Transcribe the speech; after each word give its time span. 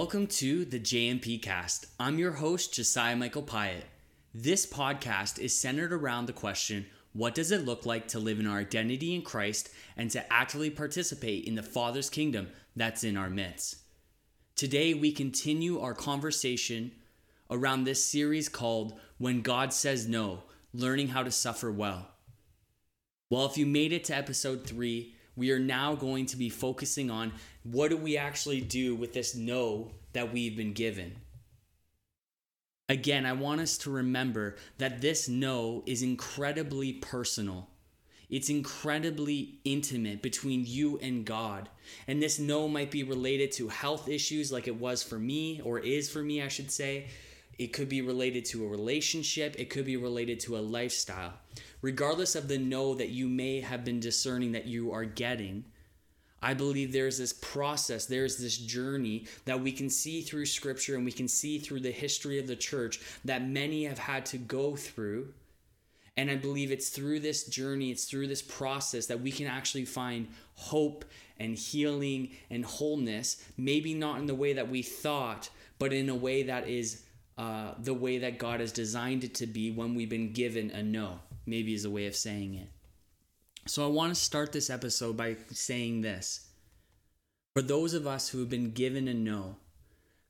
Welcome 0.00 0.28
to 0.28 0.64
the 0.64 0.78
JMP 0.78 1.42
Cast. 1.42 1.86
I'm 1.98 2.20
your 2.20 2.30
host, 2.30 2.72
Josiah 2.72 3.16
Michael 3.16 3.42
Pyatt. 3.42 3.82
This 4.32 4.64
podcast 4.64 5.40
is 5.40 5.58
centered 5.58 5.92
around 5.92 6.26
the 6.26 6.32
question 6.32 6.86
what 7.12 7.34
does 7.34 7.50
it 7.50 7.64
look 7.64 7.84
like 7.84 8.06
to 8.08 8.20
live 8.20 8.38
in 8.38 8.46
our 8.46 8.58
identity 8.58 9.12
in 9.12 9.22
Christ 9.22 9.70
and 9.96 10.08
to 10.12 10.32
actively 10.32 10.70
participate 10.70 11.46
in 11.46 11.56
the 11.56 11.64
Father's 11.64 12.10
kingdom 12.10 12.46
that's 12.76 13.02
in 13.02 13.16
our 13.16 13.28
midst? 13.28 13.78
Today, 14.54 14.94
we 14.94 15.10
continue 15.10 15.80
our 15.80 15.94
conversation 15.94 16.92
around 17.50 17.82
this 17.82 18.04
series 18.04 18.48
called 18.48 19.00
When 19.18 19.40
God 19.42 19.72
Says 19.72 20.06
No 20.06 20.44
Learning 20.72 21.08
How 21.08 21.24
to 21.24 21.32
Suffer 21.32 21.72
Well. 21.72 22.06
Well, 23.30 23.46
if 23.46 23.58
you 23.58 23.66
made 23.66 23.92
it 23.92 24.04
to 24.04 24.16
episode 24.16 24.64
three, 24.64 25.16
we 25.38 25.52
are 25.52 25.58
now 25.60 25.94
going 25.94 26.26
to 26.26 26.36
be 26.36 26.48
focusing 26.48 27.10
on 27.10 27.32
what 27.62 27.90
do 27.90 27.96
we 27.96 28.18
actually 28.18 28.60
do 28.60 28.96
with 28.96 29.12
this 29.12 29.36
no 29.36 29.92
that 30.12 30.32
we've 30.32 30.56
been 30.56 30.72
given. 30.72 31.16
Again, 32.88 33.24
I 33.24 33.34
want 33.34 33.60
us 33.60 33.78
to 33.78 33.90
remember 33.90 34.56
that 34.78 35.00
this 35.00 35.28
no 35.28 35.84
is 35.86 36.02
incredibly 36.02 36.94
personal. 36.94 37.68
It's 38.28 38.50
incredibly 38.50 39.60
intimate 39.64 40.22
between 40.22 40.64
you 40.66 40.98
and 40.98 41.24
God. 41.24 41.68
And 42.08 42.20
this 42.20 42.40
no 42.40 42.66
might 42.66 42.90
be 42.90 43.04
related 43.04 43.52
to 43.52 43.68
health 43.68 44.08
issues 44.08 44.50
like 44.50 44.66
it 44.66 44.80
was 44.80 45.04
for 45.04 45.18
me, 45.18 45.60
or 45.62 45.78
is 45.78 46.10
for 46.10 46.22
me, 46.22 46.42
I 46.42 46.48
should 46.48 46.70
say. 46.70 47.06
It 47.58 47.72
could 47.72 47.88
be 47.88 48.02
related 48.02 48.44
to 48.46 48.64
a 48.64 48.68
relationship, 48.68 49.56
it 49.58 49.68
could 49.68 49.84
be 49.84 49.96
related 49.96 50.40
to 50.40 50.56
a 50.56 50.60
lifestyle 50.60 51.34
regardless 51.82 52.34
of 52.34 52.48
the 52.48 52.58
no 52.58 52.94
that 52.94 53.10
you 53.10 53.28
may 53.28 53.60
have 53.60 53.84
been 53.84 54.00
discerning 54.00 54.52
that 54.52 54.66
you 54.66 54.92
are 54.92 55.04
getting, 55.04 55.64
I 56.40 56.54
believe 56.54 56.92
there's 56.92 57.18
this 57.18 57.32
process, 57.32 58.06
there's 58.06 58.36
this 58.36 58.58
journey 58.58 59.26
that 59.44 59.60
we 59.60 59.72
can 59.72 59.90
see 59.90 60.22
through 60.22 60.46
scripture 60.46 60.94
and 60.94 61.04
we 61.04 61.12
can 61.12 61.28
see 61.28 61.58
through 61.58 61.80
the 61.80 61.90
history 61.90 62.38
of 62.38 62.46
the 62.46 62.56
church 62.56 63.00
that 63.24 63.46
many 63.46 63.84
have 63.84 63.98
had 63.98 64.24
to 64.26 64.38
go 64.38 64.76
through. 64.76 65.34
And 66.16 66.30
I 66.30 66.36
believe 66.36 66.72
it's 66.72 66.90
through 66.90 67.20
this 67.20 67.44
journey, 67.44 67.90
it's 67.90 68.04
through 68.04 68.26
this 68.26 68.42
process 68.42 69.06
that 69.06 69.20
we 69.20 69.30
can 69.30 69.46
actually 69.46 69.84
find 69.84 70.28
hope 70.54 71.04
and 71.38 71.56
healing 71.56 72.30
and 72.50 72.64
wholeness. 72.64 73.44
Maybe 73.56 73.94
not 73.94 74.18
in 74.18 74.26
the 74.26 74.34
way 74.34 74.52
that 74.54 74.68
we 74.68 74.82
thought, 74.82 75.48
but 75.78 75.92
in 75.92 76.08
a 76.08 76.14
way 76.14 76.44
that 76.44 76.68
is 76.68 77.02
uh, 77.38 77.74
the 77.78 77.94
way 77.94 78.18
that 78.18 78.38
God 78.38 78.60
has 78.60 78.72
designed 78.72 79.24
it 79.24 79.36
to 79.36 79.46
be 79.46 79.70
when 79.70 79.94
we've 79.94 80.10
been 80.10 80.32
given 80.32 80.70
a 80.72 80.82
no 80.82 81.20
maybe 81.48 81.74
is 81.74 81.84
a 81.84 81.90
way 81.90 82.06
of 82.06 82.14
saying 82.14 82.54
it. 82.54 82.68
So 83.66 83.84
I 83.84 83.88
want 83.88 84.14
to 84.14 84.20
start 84.20 84.52
this 84.52 84.70
episode 84.70 85.16
by 85.16 85.36
saying 85.50 86.02
this. 86.02 86.48
For 87.54 87.62
those 87.62 87.94
of 87.94 88.06
us 88.06 88.28
who 88.28 88.40
have 88.40 88.48
been 88.48 88.72
given 88.72 89.08
a 89.08 89.14
no, 89.14 89.56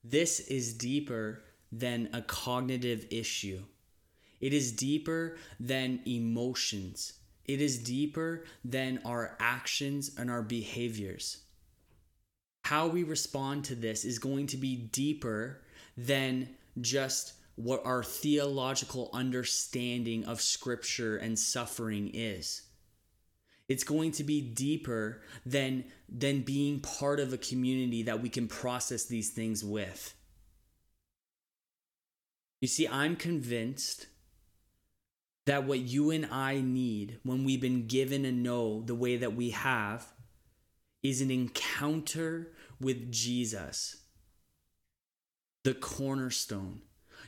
this 0.02 0.40
is 0.40 0.74
deeper 0.74 1.42
than 1.70 2.08
a 2.12 2.22
cognitive 2.22 3.06
issue. 3.10 3.62
It 4.40 4.54
is 4.54 4.72
deeper 4.72 5.36
than 5.60 6.00
emotions. 6.06 7.14
It 7.44 7.60
is 7.60 7.78
deeper 7.78 8.44
than 8.64 9.00
our 9.04 9.36
actions 9.40 10.12
and 10.16 10.30
our 10.30 10.42
behaviors. 10.42 11.38
How 12.64 12.86
we 12.86 13.02
respond 13.02 13.64
to 13.64 13.74
this 13.74 14.04
is 14.04 14.18
going 14.18 14.46
to 14.48 14.56
be 14.56 14.76
deeper 14.76 15.62
than 15.96 16.50
just 16.82 17.34
what 17.56 17.84
our 17.84 18.02
theological 18.02 19.10
understanding 19.12 20.24
of 20.24 20.40
scripture 20.40 21.16
and 21.16 21.38
suffering 21.38 22.10
is. 22.14 22.62
It's 23.68 23.84
going 23.84 24.12
to 24.12 24.24
be 24.24 24.40
deeper 24.40 25.22
than, 25.44 25.84
than 26.08 26.42
being 26.42 26.80
part 26.80 27.20
of 27.20 27.32
a 27.32 27.38
community 27.38 28.04
that 28.04 28.22
we 28.22 28.28
can 28.28 28.48
process 28.48 29.04
these 29.04 29.30
things 29.30 29.64
with. 29.64 30.14
You 32.60 32.68
see, 32.68 32.88
I'm 32.88 33.14
convinced 33.14 34.06
that 35.46 35.64
what 35.64 35.80
you 35.80 36.10
and 36.10 36.26
I 36.26 36.60
need 36.60 37.18
when 37.22 37.44
we've 37.44 37.60
been 37.60 37.86
given 37.86 38.24
a 38.24 38.32
no 38.32 38.82
the 38.82 38.94
way 38.94 39.16
that 39.16 39.34
we 39.34 39.50
have 39.50 40.06
is 41.02 41.20
an 41.20 41.30
encounter 41.30 42.52
with 42.80 43.10
Jesus, 43.10 43.96
the 45.68 45.74
cornerstone 45.74 46.80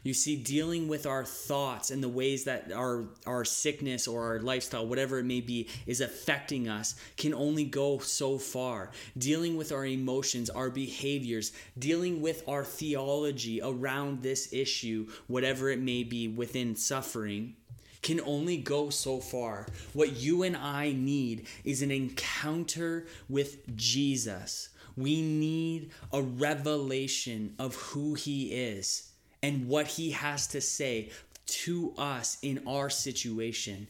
you 0.02 0.14
see, 0.14 0.34
dealing 0.34 0.88
with 0.88 1.04
our 1.04 1.26
thoughts 1.26 1.90
and 1.90 2.02
the 2.02 2.08
ways 2.08 2.44
that 2.44 2.72
our, 2.72 3.04
our 3.26 3.44
sickness 3.44 4.08
or 4.08 4.24
our 4.24 4.40
lifestyle, 4.40 4.86
whatever 4.86 5.18
it 5.18 5.26
may 5.26 5.42
be, 5.42 5.68
is 5.86 6.00
affecting 6.00 6.70
us 6.70 6.94
can 7.18 7.34
only 7.34 7.64
go 7.64 7.98
so 7.98 8.38
far. 8.38 8.92
Dealing 9.18 9.58
with 9.58 9.72
our 9.72 9.84
emotions, 9.84 10.48
our 10.48 10.70
behaviors, 10.70 11.52
dealing 11.78 12.22
with 12.22 12.42
our 12.48 12.64
theology 12.64 13.60
around 13.62 14.22
this 14.22 14.54
issue, 14.54 15.06
whatever 15.26 15.68
it 15.68 15.80
may 15.80 16.02
be 16.02 16.28
within 16.28 16.74
suffering, 16.74 17.54
can 18.00 18.22
only 18.22 18.56
go 18.56 18.88
so 18.88 19.20
far. 19.20 19.66
What 19.92 20.16
you 20.16 20.44
and 20.44 20.56
I 20.56 20.92
need 20.92 21.46
is 21.64 21.82
an 21.82 21.90
encounter 21.90 23.06
with 23.28 23.76
Jesus. 23.76 24.70
We 25.00 25.22
need 25.22 25.92
a 26.12 26.20
revelation 26.20 27.54
of 27.58 27.74
who 27.74 28.14
he 28.14 28.52
is 28.52 29.10
and 29.42 29.66
what 29.66 29.86
he 29.86 30.10
has 30.10 30.46
to 30.48 30.60
say 30.60 31.10
to 31.46 31.94
us 31.96 32.36
in 32.42 32.62
our 32.66 32.90
situation. 32.90 33.88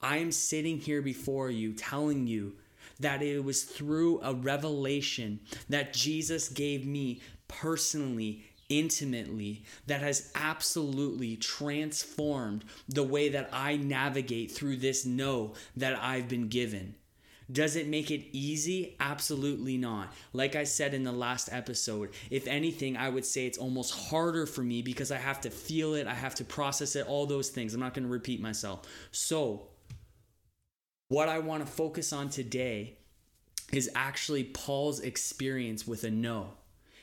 I 0.00 0.18
am 0.18 0.32
sitting 0.32 0.78
here 0.78 1.02
before 1.02 1.50
you 1.50 1.74
telling 1.74 2.26
you 2.26 2.54
that 3.00 3.22
it 3.22 3.44
was 3.44 3.64
through 3.64 4.20
a 4.22 4.34
revelation 4.34 5.40
that 5.68 5.92
Jesus 5.92 6.48
gave 6.48 6.86
me 6.86 7.20
personally, 7.46 8.44
intimately, 8.68 9.64
that 9.86 10.00
has 10.00 10.32
absolutely 10.34 11.36
transformed 11.36 12.64
the 12.88 13.04
way 13.04 13.28
that 13.28 13.50
I 13.52 13.76
navigate 13.76 14.50
through 14.50 14.76
this 14.76 15.04
no 15.04 15.52
that 15.76 15.98
I've 16.02 16.28
been 16.28 16.48
given. 16.48 16.94
Does 17.50 17.76
it 17.76 17.88
make 17.88 18.10
it 18.10 18.26
easy? 18.32 18.96
Absolutely 19.00 19.78
not. 19.78 20.12
Like 20.34 20.54
I 20.54 20.64
said 20.64 20.92
in 20.92 21.04
the 21.04 21.12
last 21.12 21.48
episode, 21.50 22.10
if 22.30 22.46
anything, 22.46 22.96
I 22.96 23.08
would 23.08 23.24
say 23.24 23.46
it's 23.46 23.56
almost 23.56 23.94
harder 24.10 24.44
for 24.44 24.62
me 24.62 24.82
because 24.82 25.10
I 25.10 25.16
have 25.16 25.40
to 25.42 25.50
feel 25.50 25.94
it, 25.94 26.06
I 26.06 26.14
have 26.14 26.34
to 26.36 26.44
process 26.44 26.94
it, 26.94 27.06
all 27.06 27.24
those 27.24 27.48
things. 27.48 27.72
I'm 27.72 27.80
not 27.80 27.94
going 27.94 28.04
to 28.04 28.10
repeat 28.10 28.42
myself. 28.42 28.82
So, 29.12 29.68
what 31.08 31.30
I 31.30 31.38
want 31.38 31.64
to 31.64 31.72
focus 31.72 32.12
on 32.12 32.28
today 32.28 32.98
is 33.72 33.90
actually 33.94 34.44
Paul's 34.44 35.00
experience 35.00 35.86
with 35.86 36.04
a 36.04 36.10
no. 36.10 36.52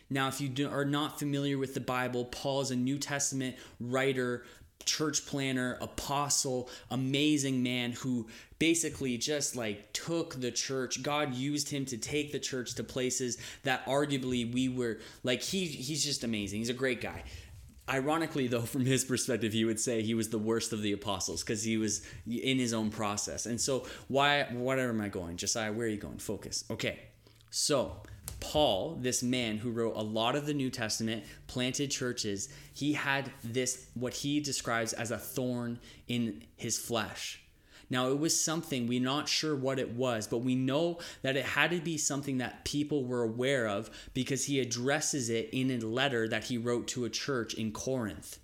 Now, 0.10 0.28
if 0.28 0.40
you 0.40 0.48
do, 0.48 0.70
are 0.70 0.86
not 0.86 1.18
familiar 1.18 1.58
with 1.58 1.74
the 1.74 1.80
Bible, 1.80 2.26
Paul 2.26 2.62
is 2.62 2.70
a 2.70 2.76
New 2.76 3.00
Testament 3.00 3.56
writer, 3.80 4.46
church 4.84 5.26
planter, 5.26 5.78
apostle, 5.82 6.70
amazing 6.92 7.64
man 7.64 7.92
who 7.94 8.28
basically 8.60 9.18
just 9.18 9.56
like 9.56 9.92
took 9.94 10.40
the 10.40 10.52
church. 10.52 11.02
God 11.02 11.34
used 11.34 11.70
him 11.70 11.86
to 11.86 11.98
take 11.98 12.32
the 12.32 12.40
church 12.40 12.76
to 12.76 12.84
places 12.84 13.38
that 13.64 13.86
arguably 13.86 14.52
we 14.52 14.70
were 14.70 15.00
like 15.24 15.42
he 15.42 15.66
he's 15.66 16.04
just 16.04 16.24
amazing. 16.24 16.60
He's 16.60 16.70
a 16.70 16.74
great 16.74 17.02
guy. 17.02 17.24
Ironically, 17.88 18.48
though, 18.48 18.62
from 18.76 18.86
his 18.86 19.04
perspective, 19.06 19.54
he 19.54 19.66
would 19.66 19.80
say 19.80 20.02
he 20.02 20.14
was 20.14 20.30
the 20.30 20.40
worst 20.40 20.74
of 20.74 20.82
the 20.82 20.94
apostles 20.94 21.44
because 21.44 21.64
he 21.64 21.78
was 21.78 22.02
in 22.28 22.58
his 22.58 22.74
own 22.74 22.90
process. 22.90 23.46
And 23.46 23.60
so, 23.60 23.86
why? 24.08 24.44
Where 24.52 24.90
am 24.90 25.02
I 25.02 25.10
going, 25.10 25.38
Josiah? 25.38 25.72
Where 25.72 25.88
are 25.88 25.90
you 25.90 25.98
going? 25.98 26.18
Focus. 26.18 26.64
Okay. 26.70 27.00
So, 27.52 28.02
Paul, 28.52 28.98
this 29.02 29.24
man 29.24 29.58
who 29.58 29.72
wrote 29.72 29.96
a 29.96 30.04
lot 30.04 30.36
of 30.36 30.46
the 30.46 30.54
New 30.54 30.70
Testament, 30.70 31.24
planted 31.48 31.90
churches, 31.90 32.50
he 32.74 32.94
had 32.94 33.32
this, 33.44 33.88
what 33.96 34.14
he 34.14 34.40
describes 34.40 34.94
as 34.94 35.10
a 35.10 35.18
thorn 35.18 35.80
in 36.08 36.44
his 36.56 36.78
flesh. 36.78 37.42
Now, 37.90 38.10
it 38.10 38.20
was 38.20 38.40
something, 38.40 38.88
we're 38.88 39.02
not 39.02 39.28
sure 39.28 39.56
what 39.56 39.80
it 39.80 39.92
was, 39.92 40.28
but 40.28 40.40
we 40.40 40.56
know 40.56 41.00
that 41.24 41.36
it 41.36 41.46
had 41.46 41.72
to 41.72 41.80
be 41.80 41.98
something 41.98 42.38
that 42.38 42.66
people 42.66 43.04
were 43.04 43.24
aware 43.24 43.68
of 43.68 43.90
because 44.14 44.46
he 44.46 44.60
addresses 44.60 45.30
it 45.30 45.50
in 45.52 45.72
a 45.72 45.80
letter 45.80 46.28
that 46.28 46.46
he 46.46 46.58
wrote 46.58 46.88
to 46.90 47.06
a 47.06 47.10
church 47.10 47.56
in 47.56 47.72
Corinth. 47.72 48.40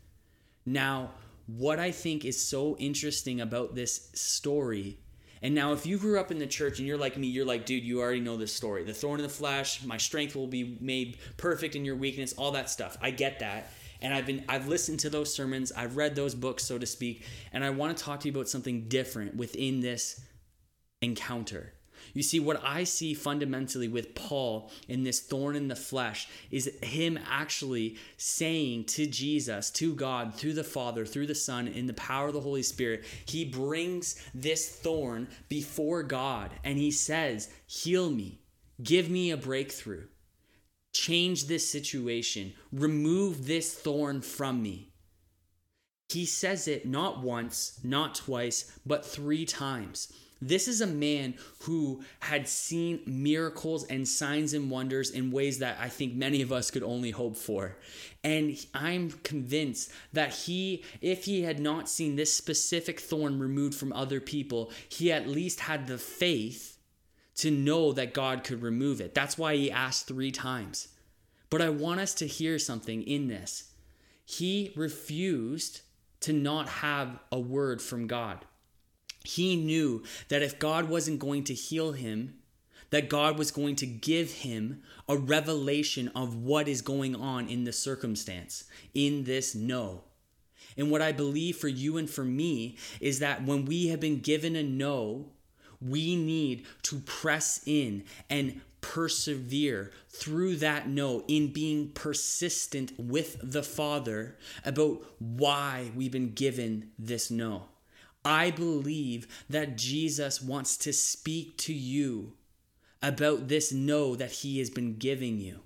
Now, 0.66 1.12
what 1.46 1.80
I 1.80 1.92
think 1.92 2.26
is 2.26 2.44
so 2.44 2.76
interesting 2.78 3.40
about 3.40 3.76
this 3.76 4.10
story 4.14 4.98
and 5.42 5.56
now, 5.56 5.74
if 5.74 5.88
you 5.88 5.98
grew 5.98 6.20
up 6.20 6.30
in 6.30 6.38
the 6.38 6.46
church 6.46 6.78
and 6.78 6.88
you're 6.88 6.98
like 6.98 7.18
me, 7.18 7.28
you're 7.28 7.46
like, 7.46 7.66
dude, 7.66 7.84
you 7.84 8.00
already 8.00 8.20
know 8.20 8.38
this 8.38 8.54
story. 8.54 8.84
The 8.84 8.94
thorn 8.94 9.20
in 9.20 9.24
the 9.24 9.30
flesh, 9.30 9.84
my 9.84 9.98
strength 9.98 10.36
will 10.36 10.48
be 10.48 10.78
made 10.80 11.18
perfect 11.38 11.76
in 11.76 11.84
your 11.84 11.96
weakness, 11.96 12.34
all 12.34 12.52
that 12.52 12.70
stuff. 12.70 12.96
I 13.02 13.10
get 13.10 13.40
that. 13.40 13.72
And 14.04 14.14
I've 14.14 14.26
been 14.26 14.44
I've 14.48 14.68
listened 14.68 15.00
to 15.02 15.10
those 15.10 15.34
sermons, 15.34 15.72
I've 15.72 15.96
read 15.96 16.16
those 16.16 16.36
books, 16.36 16.64
so 16.64 16.78
to 16.78 16.86
speak, 16.86 17.24
and 17.54 17.64
I 17.64 17.70
want 17.72 17.98
to 17.98 18.04
talk 18.04 18.20
to 18.22 18.28
you 18.28 18.34
about 18.34 18.50
something 18.50 18.88
different 18.88 19.36
within 19.36 19.80
this 19.80 20.22
encounter. 21.02 21.74
You 22.14 22.24
see, 22.24 22.40
what 22.40 22.62
I 22.64 22.84
see 22.84 23.14
fundamentally 23.14 23.88
with 23.88 24.16
Paul 24.16 24.72
in 24.88 25.04
this 25.04 25.20
thorn 25.20 25.56
in 25.56 25.68
the 25.68 25.76
flesh 25.76 26.28
is 26.50 26.72
him 26.82 27.20
actually 27.30 27.98
saying 28.18 28.86
to 28.86 29.08
Jesus, 29.08 29.70
to 29.72 29.96
God, 29.96 30.34
through 30.34 30.54
the 30.54 30.64
Father, 30.64 31.06
through 31.06 31.28
the 31.28 31.36
Son, 31.36 31.68
in 31.68 31.88
the 31.88 31.94
power 31.94 32.28
of 32.28 32.34
the 32.34 32.42
Holy 32.42 32.64
Spirit, 32.64 33.06
he 33.26 33.46
brings 33.46 34.22
this 34.34 34.70
thorn 34.70 35.28
before 35.50 36.04
God 36.04 36.52
and 36.64 36.78
he 36.78 36.92
says, 36.92 37.50
Heal 37.66 38.10
me, 38.10 38.42
give 38.82 39.10
me 39.10 39.32
a 39.32 39.38
breakthrough. 39.38 40.08
Change 40.94 41.46
this 41.46 41.70
situation. 41.70 42.54
Remove 42.74 43.48
this 43.48 43.74
thorn 43.74 44.22
from 44.22 44.62
me. 44.62 44.92
He 46.10 46.26
says 46.26 46.68
it 46.68 46.86
not 46.86 47.22
once, 47.22 47.80
not 47.84 48.16
twice, 48.16 48.78
but 48.86 49.06
three 49.06 49.46
times. 49.46 50.12
This 50.42 50.68
is 50.68 50.82
a 50.82 50.88
man 50.88 51.36
who 51.62 52.02
had 52.20 52.48
seen 52.48 53.02
miracles 53.06 53.84
and 53.86 54.08
signs 54.08 54.54
and 54.54 54.72
wonders 54.72 55.12
in 55.12 55.32
ways 55.32 55.60
that 55.60 55.78
I 55.80 55.88
think 55.88 56.16
many 56.16 56.42
of 56.42 56.52
us 56.52 56.72
could 56.72 56.82
only 56.82 57.12
hope 57.12 57.38
for. 57.38 57.78
And 58.24 58.58
I'm 58.74 59.12
convinced 59.24 59.92
that 60.14 60.34
he, 60.34 60.84
if 61.00 61.26
he 61.26 61.44
had 61.44 61.60
not 61.60 61.88
seen 61.88 62.16
this 62.16 62.34
specific 62.34 63.00
thorn 63.00 63.38
removed 63.40 63.76
from 63.76 63.94
other 63.94 64.20
people, 64.20 64.72
he 64.90 65.12
at 65.12 65.28
least 65.28 65.60
had 65.60 65.86
the 65.86 66.00
faith 66.00 66.80
to 67.36 67.52
know 67.52 67.92
that 67.94 68.14
God 68.14 68.44
could 68.44 68.62
remove 68.62 69.00
it. 69.00 69.14
That's 69.14 69.38
why 69.38 69.56
he 69.56 69.72
asked 69.72 70.08
three 70.08 70.32
times. 70.32 70.88
But 71.50 71.62
I 71.62 71.70
want 71.70 72.00
us 72.00 72.14
to 72.16 72.28
hear 72.28 72.58
something 72.58 73.04
in 73.04 73.28
this. 73.28 73.72
He 74.26 74.74
refused 74.76 75.82
to 76.22 76.34
not 76.34 76.68
have 76.70 77.20
a 77.32 77.40
word 77.40 77.82
from 77.82 78.08
God. 78.08 78.46
He 79.24 79.56
knew 79.56 80.04
that 80.30 80.42
if 80.42 80.60
God 80.60 80.90
wasn't 80.90 81.20
going 81.20 81.44
to 81.46 81.54
heal 81.54 81.92
him, 81.92 82.36
that 82.90 83.10
God 83.10 83.38
was 83.38 83.52
going 83.52 83.76
to 83.78 83.86
give 83.86 84.32
him 84.32 84.84
a 85.08 85.18
revelation 85.18 86.12
of 86.14 86.36
what 86.36 86.68
is 86.68 86.82
going 86.82 87.16
on 87.16 87.48
in 87.48 87.64
the 87.64 87.72
circumstance, 87.72 88.66
in 88.94 89.24
this 89.24 89.56
no. 89.56 90.04
And 90.78 90.92
what 90.92 91.02
I 91.02 91.12
believe 91.12 91.58
for 91.58 91.68
you 91.68 91.98
and 91.98 92.10
for 92.10 92.24
me 92.24 92.78
is 93.00 93.20
that 93.20 93.46
when 93.46 93.66
we 93.66 93.88
have 93.88 94.00
been 94.00 94.20
given 94.20 94.56
a 94.56 94.64
no, 94.64 95.32
we 95.82 96.16
need 96.16 96.66
to 96.84 97.00
press 97.00 97.62
in 97.66 98.04
and 98.30 98.62
persevere 98.82 99.92
through 100.10 100.56
that 100.58 100.90
no 100.90 101.24
in 101.28 101.54
being 101.54 101.90
persistent 101.90 102.92
with 102.98 103.38
the 103.44 103.64
Father 103.64 104.38
about 104.66 105.04
why 105.20 105.92
we've 105.96 106.12
been 106.12 106.34
given 106.34 106.92
this 106.98 107.32
no. 107.32 107.71
I 108.24 108.52
believe 108.52 109.28
that 109.50 109.78
Jesus 109.78 110.42
wants 110.42 110.78
to 110.78 110.94
speak 110.94 111.58
to 111.58 111.74
you 111.74 112.34
about 113.02 113.48
this 113.48 113.72
no 113.72 114.16
that 114.16 114.32
he 114.32 114.60
has 114.60 114.70
been 114.70 114.98
giving 114.98 115.40
you. 115.40 115.62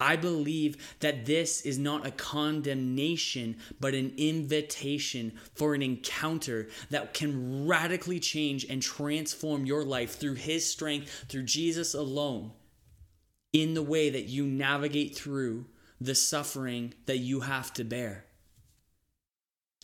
I 0.00 0.14
believe 0.14 0.96
that 1.00 1.26
this 1.26 1.62
is 1.62 1.78
not 1.78 2.06
a 2.06 2.12
condemnation, 2.12 3.56
but 3.80 3.94
an 3.94 4.14
invitation 4.16 5.32
for 5.54 5.74
an 5.74 5.82
encounter 5.82 6.68
that 6.90 7.14
can 7.14 7.66
radically 7.66 8.20
change 8.20 8.64
and 8.64 8.80
transform 8.80 9.66
your 9.66 9.84
life 9.84 10.16
through 10.16 10.34
His 10.34 10.70
strength, 10.70 11.24
through 11.28 11.44
Jesus 11.44 11.94
alone, 11.94 12.52
in 13.52 13.74
the 13.74 13.82
way 13.82 14.08
that 14.08 14.28
you 14.28 14.46
navigate 14.46 15.16
through 15.16 15.66
the 16.00 16.14
suffering 16.14 16.94
that 17.06 17.18
you 17.18 17.40
have 17.40 17.72
to 17.74 17.82
bear. 17.82 18.24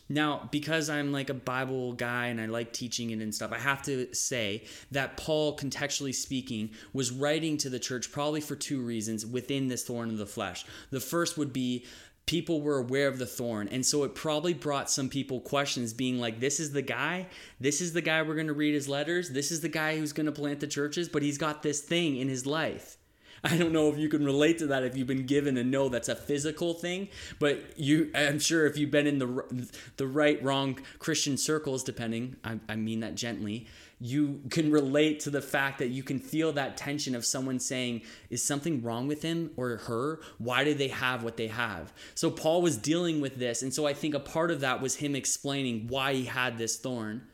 Now, 0.08 0.48
because 0.52 0.90
I'm 0.90 1.12
like 1.12 1.30
a 1.30 1.34
Bible 1.34 1.94
guy 1.94 2.26
and 2.26 2.40
I 2.40 2.46
like 2.46 2.72
teaching 2.72 3.10
it 3.10 3.20
and 3.20 3.34
stuff, 3.34 3.52
I 3.52 3.58
have 3.58 3.82
to 3.84 4.14
say 4.14 4.64
that 4.90 5.16
Paul, 5.16 5.56
contextually 5.56 6.14
speaking, 6.14 6.70
was 6.92 7.10
writing 7.10 7.56
to 7.58 7.70
the 7.70 7.78
church 7.78 8.12
probably 8.12 8.40
for 8.40 8.54
two 8.54 8.82
reasons 8.82 9.24
within 9.24 9.68
this 9.68 9.84
thorn 9.84 10.10
of 10.10 10.18
the 10.18 10.26
flesh. 10.26 10.66
The 10.90 11.00
first 11.00 11.38
would 11.38 11.52
be 11.52 11.86
people 12.26 12.60
were 12.60 12.78
aware 12.78 13.08
of 13.08 13.18
the 13.18 13.26
thorn. 13.26 13.68
And 13.68 13.84
so 13.84 14.04
it 14.04 14.14
probably 14.14 14.54
brought 14.54 14.90
some 14.90 15.08
people 15.08 15.40
questions 15.40 15.92
being 15.92 16.18
like, 16.18 16.40
this 16.40 16.60
is 16.60 16.72
the 16.72 16.82
guy, 16.82 17.26
this 17.60 17.80
is 17.80 17.92
the 17.92 18.00
guy 18.00 18.22
we're 18.22 18.34
going 18.34 18.46
to 18.46 18.52
read 18.52 18.74
his 18.74 18.88
letters, 18.88 19.30
this 19.30 19.50
is 19.50 19.60
the 19.60 19.68
guy 19.68 19.98
who's 19.98 20.12
going 20.12 20.26
to 20.26 20.32
plant 20.32 20.60
the 20.60 20.66
churches, 20.66 21.08
but 21.08 21.22
he's 21.22 21.38
got 21.38 21.62
this 21.62 21.80
thing 21.80 22.16
in 22.16 22.28
his 22.28 22.46
life. 22.46 22.96
I 23.46 23.58
don't 23.58 23.72
know 23.72 23.88
if 23.90 23.98
you 23.98 24.08
can 24.08 24.24
relate 24.24 24.58
to 24.58 24.66
that 24.68 24.84
if 24.84 24.96
you've 24.96 25.06
been 25.06 25.26
given 25.26 25.58
a 25.58 25.64
no 25.64 25.88
that's 25.90 26.08
a 26.08 26.16
physical 26.16 26.72
thing, 26.72 27.08
but 27.38 27.78
you 27.78 28.10
I'm 28.14 28.38
sure 28.38 28.66
if 28.66 28.78
you've 28.78 28.90
been 28.90 29.06
in 29.06 29.18
the 29.18 29.70
the 29.96 30.06
right 30.06 30.42
wrong 30.42 30.78
Christian 30.98 31.36
circles 31.36 31.84
depending, 31.84 32.36
I, 32.42 32.58
I 32.68 32.76
mean 32.76 33.00
that 33.00 33.14
gently, 33.14 33.66
you 34.00 34.40
can 34.50 34.70
relate 34.70 35.20
to 35.20 35.30
the 35.30 35.40
fact 35.40 35.78
that 35.78 35.88
you 35.88 36.02
can 36.02 36.18
feel 36.18 36.52
that 36.52 36.76
tension 36.76 37.14
of 37.14 37.24
someone 37.24 37.60
saying, 37.60 38.02
Is 38.30 38.42
something 38.42 38.82
wrong 38.82 39.06
with 39.06 39.22
him 39.22 39.50
or 39.56 39.76
her? 39.76 40.20
Why 40.38 40.64
do 40.64 40.74
they 40.74 40.88
have 40.88 41.22
what 41.22 41.36
they 41.36 41.48
have? 41.48 41.92
So 42.14 42.30
Paul 42.30 42.62
was 42.62 42.76
dealing 42.76 43.20
with 43.20 43.36
this. 43.36 43.62
And 43.62 43.72
so 43.72 43.86
I 43.86 43.92
think 43.94 44.14
a 44.14 44.20
part 44.20 44.50
of 44.50 44.60
that 44.60 44.80
was 44.80 44.96
him 44.96 45.14
explaining 45.14 45.88
why 45.88 46.14
he 46.14 46.24
had 46.24 46.58
this 46.58 46.76
thorn. 46.76 47.26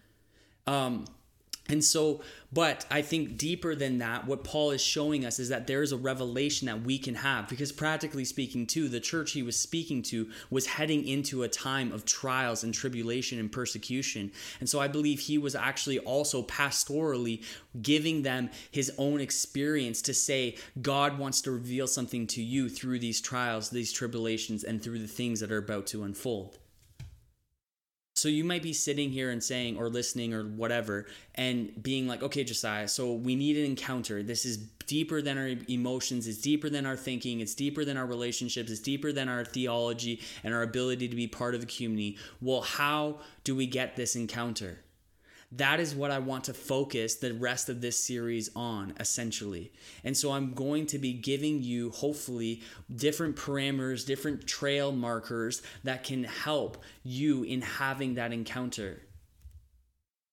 Um, 0.67 1.07
and 1.71 1.85
so, 1.85 2.21
but 2.53 2.85
I 2.91 3.03
think 3.03 3.39
deeper 3.39 3.77
than 3.77 3.99
that, 3.99 4.27
what 4.27 4.43
Paul 4.43 4.73
is 4.73 4.83
showing 4.83 5.25
us 5.25 5.39
is 5.39 5.51
that 5.51 5.69
there 5.69 5.83
is 5.83 5.93
a 5.93 5.97
revelation 5.97 6.67
that 6.67 6.83
we 6.83 6.99
can 6.99 7.15
have. 7.15 7.49
Because 7.49 7.71
practically 7.71 8.25
speaking, 8.25 8.67
too, 8.67 8.89
the 8.89 8.99
church 8.99 9.33
he 9.33 9.43
was 9.43 9.59
speaking 9.59 10.03
to 10.03 10.29
was 10.51 10.67
heading 10.67 11.07
into 11.07 11.45
a 11.45 11.49
time 11.49 11.93
of 11.93 12.05
trials 12.05 12.65
and 12.65 12.75
tribulation 12.75 13.39
and 13.39 13.53
persecution. 13.53 14.33
And 14.59 14.69
so 14.69 14.81
I 14.81 14.89
believe 14.89 15.21
he 15.21 15.39
was 15.39 15.55
actually 15.55 16.01
also 16.01 16.43
pastorally 16.43 17.45
giving 17.81 18.23
them 18.23 18.51
his 18.71 18.93
own 18.99 19.21
experience 19.21 20.03
to 20.03 20.15
say, 20.15 20.57
God 20.83 21.19
wants 21.19 21.41
to 21.43 21.53
reveal 21.53 21.87
something 21.87 22.27
to 22.29 22.43
you 22.43 22.69
through 22.69 22.99
these 22.99 23.21
trials, 23.21 23.71
these 23.71 23.93
tribulations, 23.93 24.65
and 24.65 24.83
through 24.83 24.99
the 24.99 25.07
things 25.07 25.41
that 25.41 25.53
are 25.53 25.59
about 25.59 25.87
to 25.89 26.03
unfold. 26.03 26.59
So 28.21 28.29
you 28.29 28.45
might 28.45 28.63
be 28.63 28.75
sitting 28.75 29.11
here 29.11 29.31
and 29.31 29.43
saying, 29.43 29.79
or 29.79 29.89
listening, 29.89 30.35
or 30.35 30.43
whatever, 30.45 31.07
and 31.37 31.83
being 31.83 32.07
like, 32.07 32.23
okay, 32.23 32.45
Josiah, 32.45 32.87
so 32.87 33.15
we 33.15 33.35
need 33.35 33.57
an 33.57 33.65
encounter. 33.65 34.23
This 34.23 34.45
is 34.45 34.59
deeper 34.59 35.23
than 35.23 35.39
our 35.39 35.55
emotions, 35.69 36.27
it's 36.27 36.37
deeper 36.37 36.69
than 36.69 36.85
our 36.85 36.99
thinking, 36.99 37.41
it's 37.41 37.55
deeper 37.55 37.83
than 37.83 37.97
our 37.97 38.05
relationships, 38.05 38.71
it's 38.71 38.81
deeper 38.81 39.11
than 39.11 39.31
our 39.31 39.43
theology 39.43 40.21
and 40.45 40.53
our 40.53 40.63
ability 40.63 41.09
to 41.09 41.17
be 41.17 41.29
part 41.29 41.55
of 41.55 41.63
a 41.63 41.67
community. 41.67 42.19
Well, 42.43 42.61
how 42.61 43.21
do 43.43 43.57
we 43.57 43.65
get 43.67 43.97
this 43.97 44.15
encounter? 44.15 44.81
That 45.53 45.81
is 45.81 45.95
what 45.95 46.13
I 46.13 46.19
want 46.21 46.45
to 46.45 46.55
focus 46.55 47.17
the 47.17 47.35
rest 47.35 47.69
of 47.69 47.81
this 47.81 48.03
series 48.03 48.51
on, 48.55 48.95
essentially. 49.01 49.73
And 50.05 50.17
so 50.17 50.31
I'm 50.31 50.55
going 50.55 50.87
to 50.87 50.99
be 50.99 51.13
giving 51.13 51.63
you, 51.63 51.91
hopefully, 51.91 52.63
different 52.95 53.35
parameters, 53.37 54.07
different 54.07 54.47
trail 54.47 54.93
markers 54.93 55.63
that 55.83 56.05
can 56.05 56.23
help 56.25 56.83
you 57.03 57.43
in 57.43 57.63
having 57.63 58.15
that 58.15 58.33
encounter. 58.33 59.03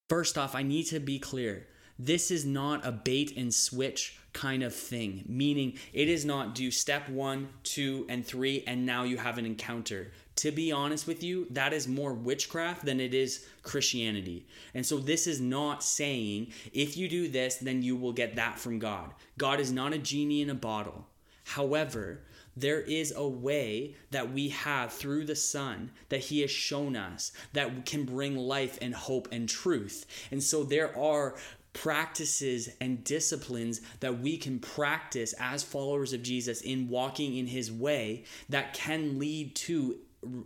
First 0.07 0.37
off, 0.37 0.53
I 0.53 0.61
need 0.61 0.83
to 0.85 0.99
be 0.99 1.17
clear 1.17 1.67
this 1.99 2.31
is 2.31 2.45
not 2.45 2.85
a 2.85 2.91
bait 2.91 3.35
and 3.37 3.53
switch 3.53 4.19
kind 4.33 4.63
of 4.63 4.75
thing, 4.75 5.23
meaning 5.27 5.73
it 5.93 6.07
is 6.07 6.25
not 6.25 6.53
do 6.53 6.69
step 6.69 7.09
one, 7.09 7.49
two, 7.63 8.05
and 8.09 8.25
three, 8.25 8.63
and 8.67 8.85
now 8.85 9.03
you 9.03 9.17
have 9.17 9.37
an 9.37 9.45
encounter 9.45 10.11
to 10.37 10.51
be 10.51 10.71
honest 10.71 11.07
with 11.07 11.23
you, 11.23 11.47
that 11.49 11.73
is 11.73 11.87
more 11.87 12.13
witchcraft 12.13 12.85
than 12.85 12.99
it 12.99 13.13
is 13.13 13.45
Christianity. 13.63 14.45
And 14.73 14.85
so 14.85 14.99
this 14.99 15.25
is 15.25 15.41
not 15.41 15.83
saying 15.83 16.53
if 16.73 16.95
you 16.95 17.09
do 17.09 17.27
this, 17.27 17.55
then 17.55 17.81
you 17.81 17.95
will 17.95 18.13
get 18.13 18.35
that 18.35 18.59
from 18.59 18.79
God. 18.79 19.13
God 19.37 19.59
is 19.59 19.71
not 19.71 19.93
a 19.93 19.97
genie 19.97 20.43
in 20.43 20.51
a 20.51 20.55
bottle. 20.55 21.07
However, 21.43 22.21
there 22.55 22.81
is 22.81 23.13
a 23.15 23.27
way 23.27 23.95
that 24.11 24.31
we 24.31 24.49
have 24.49 24.91
through 24.91 25.25
the 25.25 25.35
Son 25.35 25.91
that 26.09 26.19
He 26.19 26.41
has 26.41 26.51
shown 26.51 26.95
us 26.95 27.31
that 27.53 27.85
can 27.85 28.03
bring 28.03 28.35
life 28.35 28.77
and 28.81 28.93
hope 28.93 29.27
and 29.31 29.49
truth. 29.49 30.05
And 30.31 30.41
so 30.41 30.63
there 30.63 30.95
are 30.97 31.35
practices 31.81 32.69
and 32.81 33.03
disciplines 33.03 33.81
that 33.99 34.19
we 34.19 34.35
can 34.37 34.59
practice 34.59 35.33
as 35.39 35.63
followers 35.63 36.11
of 36.11 36.23
Jesus 36.23 36.61
in 36.61 36.89
walking 36.89 37.37
in 37.37 37.45
His 37.45 37.71
way 37.71 38.23
that 38.49 38.73
can 38.73 39.19
lead 39.19 39.55
to 39.55 39.97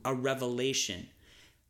a 0.03 0.13
revelation. 0.13 1.07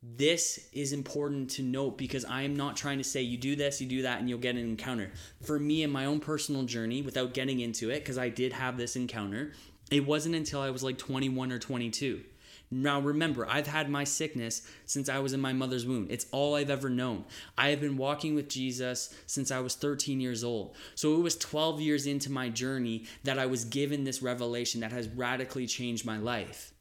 This 0.02 0.68
is 0.72 0.92
important 0.92 1.50
to 1.50 1.62
note 1.62 1.96
because 1.96 2.24
I 2.24 2.42
am 2.42 2.56
not 2.56 2.76
trying 2.76 2.98
to 2.98 3.04
say 3.04 3.22
you 3.22 3.38
do 3.38 3.54
this, 3.54 3.80
you 3.80 3.86
do 3.86 4.02
that, 4.02 4.18
and 4.18 4.28
you'll 4.28 4.40
get 4.40 4.56
an 4.56 4.62
encounter. 4.62 5.12
For 5.42 5.60
me, 5.60 5.84
in 5.84 5.90
my 5.90 6.06
own 6.06 6.18
personal 6.18 6.64
journey, 6.64 7.02
without 7.02 7.32
getting 7.32 7.60
into 7.60 7.90
it, 7.90 8.00
because 8.00 8.18
I 8.18 8.28
did 8.28 8.52
have 8.52 8.76
this 8.76 8.96
encounter, 8.96 9.52
it 9.92 10.04
wasn't 10.04 10.34
until 10.34 10.60
I 10.60 10.70
was 10.70 10.82
like 10.82 10.98
21 10.98 11.52
or 11.52 11.60
22. 11.60 12.24
Now, 12.74 13.00
remember, 13.00 13.46
I've 13.46 13.66
had 13.66 13.90
my 13.90 14.04
sickness 14.04 14.62
since 14.86 15.10
I 15.10 15.18
was 15.18 15.34
in 15.34 15.40
my 15.40 15.52
mother's 15.52 15.84
womb. 15.84 16.06
It's 16.08 16.26
all 16.32 16.54
I've 16.54 16.70
ever 16.70 16.88
known. 16.88 17.26
I 17.58 17.68
have 17.68 17.82
been 17.82 17.98
walking 17.98 18.34
with 18.34 18.48
Jesus 18.48 19.14
since 19.26 19.50
I 19.50 19.60
was 19.60 19.74
13 19.74 20.20
years 20.20 20.42
old. 20.42 20.74
So 20.94 21.14
it 21.14 21.20
was 21.20 21.36
12 21.36 21.82
years 21.82 22.06
into 22.06 22.32
my 22.32 22.48
journey 22.48 23.04
that 23.24 23.38
I 23.38 23.44
was 23.44 23.66
given 23.66 24.04
this 24.04 24.22
revelation 24.22 24.80
that 24.80 24.90
has 24.90 25.06
radically 25.06 25.66
changed 25.66 26.06
my 26.06 26.16
life 26.16 26.72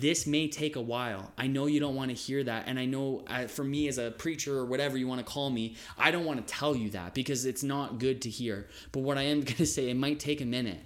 this 0.00 0.26
may 0.26 0.48
take 0.48 0.74
a 0.74 0.80
while. 0.80 1.32
I 1.38 1.46
know 1.46 1.66
you 1.66 1.78
don't 1.78 1.94
want 1.94 2.10
to 2.10 2.16
hear 2.16 2.42
that. 2.44 2.64
And 2.66 2.80
I 2.80 2.84
know 2.84 3.22
uh, 3.28 3.46
for 3.46 3.62
me 3.62 3.86
as 3.86 3.98
a 3.98 4.10
preacher 4.10 4.56
or 4.58 4.64
whatever 4.64 4.96
you 4.96 5.06
want 5.06 5.24
to 5.24 5.32
call 5.32 5.50
me, 5.50 5.76
I 5.96 6.10
don't 6.10 6.24
want 6.24 6.44
to 6.44 6.52
tell 6.52 6.74
you 6.74 6.90
that 6.90 7.14
because 7.14 7.44
it's 7.44 7.62
not 7.62 7.98
good 7.98 8.22
to 8.22 8.30
hear. 8.30 8.66
But 8.90 9.00
what 9.00 9.18
I 9.18 9.22
am 9.22 9.40
going 9.44 9.56
to 9.56 9.66
say, 9.66 9.90
it 9.90 9.96
might 9.96 10.18
take 10.18 10.40
a 10.40 10.46
minute. 10.46 10.80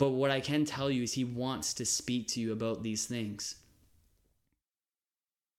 But 0.00 0.12
what 0.12 0.30
I 0.30 0.40
can 0.40 0.64
tell 0.64 0.90
you 0.90 1.02
is 1.02 1.12
he 1.12 1.24
wants 1.24 1.74
to 1.74 1.84
speak 1.84 2.26
to 2.28 2.40
you 2.40 2.52
about 2.52 2.82
these 2.82 3.04
things. 3.04 3.56